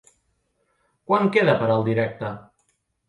Quant 1.11 1.29
queda, 1.37 1.57
per 1.61 1.69
al 1.75 1.85
directe? 1.91 2.33